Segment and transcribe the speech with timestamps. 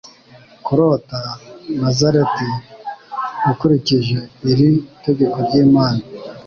[0.65, 1.19] Kurota
[1.79, 2.49] Nazareti
[3.51, 4.17] ukurikije
[4.51, 4.69] iri
[5.03, 6.01] tegeko ry'Imana